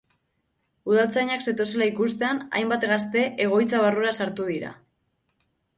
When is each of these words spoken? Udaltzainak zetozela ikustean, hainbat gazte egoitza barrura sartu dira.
Udaltzainak 0.91 1.43
zetozela 1.51 1.89
ikustean, 1.91 2.41
hainbat 2.61 2.89
gazte 2.95 3.27
egoitza 3.47 3.87
barrura 3.87 4.19
sartu 4.23 4.51
dira. 4.55 4.77